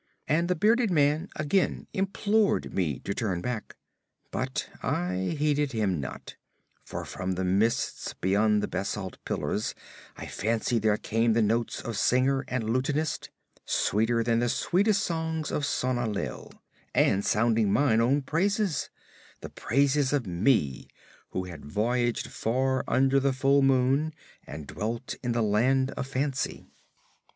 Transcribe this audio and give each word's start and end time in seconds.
And 0.27 0.47
the 0.47 0.55
bearded 0.55 0.89
man 0.89 1.29
again 1.35 1.85
implored 1.93 2.73
me 2.73 2.97
to 3.01 3.13
turn 3.13 3.39
back, 3.41 3.75
but 4.31 4.67
I 4.81 5.35
heeded 5.37 5.73
him 5.73 5.99
not; 6.01 6.37
for 6.83 7.05
from 7.05 7.33
the 7.33 7.43
mists 7.43 8.15
beyond 8.19 8.63
the 8.63 8.67
basalt 8.67 9.19
pillars 9.25 9.75
I 10.17 10.25
fancied 10.25 10.81
there 10.81 10.97
came 10.97 11.33
the 11.33 11.41
notes 11.43 11.81
of 11.81 11.97
singer 11.99 12.43
and 12.47 12.63
lutanist; 12.63 13.29
sweeter 13.63 14.23
than 14.23 14.39
the 14.39 14.49
sweetest 14.49 15.03
songs 15.03 15.51
of 15.51 15.67
Sona 15.67 16.07
Nyl, 16.07 16.51
and 16.95 17.23
sounding 17.23 17.71
mine 17.71 18.01
own 18.01 18.23
praises; 18.23 18.89
the 19.41 19.49
praises 19.49 20.13
of 20.13 20.25
me, 20.25 20.87
who 21.29 21.43
had 21.43 21.63
voyaged 21.63 22.25
far 22.25 22.83
under 22.87 23.19
the 23.19 23.33
full 23.33 23.61
moon 23.61 24.15
and 24.47 24.65
dwelt 24.65 25.13
in 25.21 25.33
the 25.33 25.43
Land 25.43 25.91
of 25.91 26.07
Fancy. 26.07 26.65